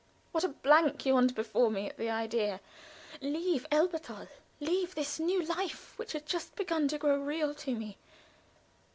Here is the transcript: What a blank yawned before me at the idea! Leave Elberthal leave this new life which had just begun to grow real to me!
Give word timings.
What 0.31 0.43
a 0.43 0.47
blank 0.47 1.05
yawned 1.05 1.35
before 1.35 1.69
me 1.69 1.87
at 1.87 1.97
the 1.99 2.09
idea! 2.09 2.59
Leave 3.21 3.67
Elberthal 3.69 4.29
leave 4.59 4.95
this 4.95 5.19
new 5.19 5.43
life 5.43 5.93
which 5.99 6.13
had 6.13 6.25
just 6.25 6.55
begun 6.55 6.87
to 6.87 6.97
grow 6.97 7.19
real 7.19 7.53
to 7.53 7.75
me! 7.75 7.99